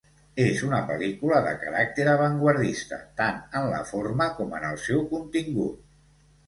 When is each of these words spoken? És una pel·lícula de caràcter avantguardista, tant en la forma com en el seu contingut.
És 0.43 0.61
una 0.67 0.77
pel·lícula 0.91 1.41
de 1.49 1.51
caràcter 1.65 2.07
avantguardista, 2.15 2.99
tant 3.23 3.39
en 3.61 3.69
la 3.77 3.85
forma 3.95 4.33
com 4.41 4.61
en 4.63 4.69
el 4.73 4.85
seu 4.89 5.09
contingut. 5.15 5.91